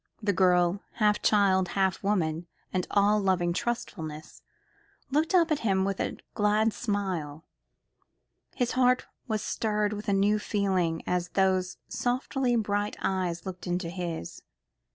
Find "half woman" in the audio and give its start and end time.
1.77-2.47